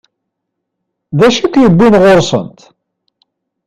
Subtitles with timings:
[1.17, 2.59] D acu i k-yewwin ɣur-sent?